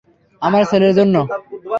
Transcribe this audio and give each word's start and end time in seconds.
আমার 0.41 0.63
ছেলের 0.71 0.93
জন্য। 0.95 1.15